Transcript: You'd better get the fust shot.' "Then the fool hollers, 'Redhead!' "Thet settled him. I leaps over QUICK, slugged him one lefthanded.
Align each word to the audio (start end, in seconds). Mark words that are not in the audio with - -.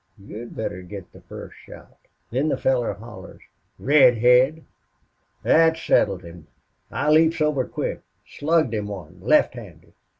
You'd 0.17 0.55
better 0.55 0.81
get 0.81 1.11
the 1.13 1.21
fust 1.21 1.53
shot.' 1.63 2.07
"Then 2.31 2.49
the 2.49 2.57
fool 2.57 2.91
hollers, 2.95 3.43
'Redhead!' 3.77 4.63
"Thet 5.43 5.77
settled 5.77 6.23
him. 6.23 6.47
I 6.89 7.11
leaps 7.11 7.39
over 7.39 7.65
QUICK, 7.67 8.01
slugged 8.27 8.73
him 8.73 8.87
one 8.87 9.19
lefthanded. 9.19 9.93